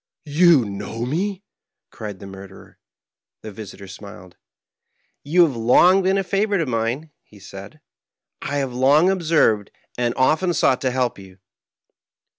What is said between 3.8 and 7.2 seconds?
smiled." You have long been a favorite of mine,"